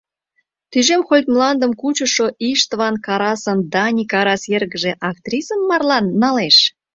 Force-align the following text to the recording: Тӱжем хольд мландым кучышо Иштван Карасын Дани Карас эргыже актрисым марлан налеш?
Тӱжем 0.71 1.01
хольд 1.07 1.25
мландым 1.33 1.71
кучышо 1.81 2.27
Иштван 2.49 2.95
Карасын 3.05 3.59
Дани 3.73 4.03
Карас 4.11 4.43
эргыже 4.55 4.91
актрисым 5.09 5.59
марлан 5.69 6.05
налеш? 6.21 6.57